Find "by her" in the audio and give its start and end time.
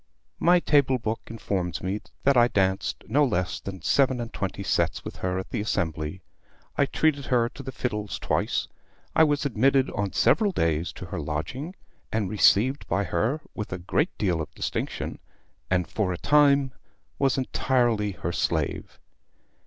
12.87-13.41